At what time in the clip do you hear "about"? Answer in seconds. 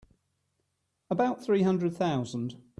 1.11-1.43